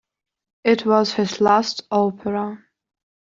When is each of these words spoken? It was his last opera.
It 0.63 0.83
was 0.87 1.13
his 1.13 1.39
last 1.41 1.83
opera. 1.91 2.65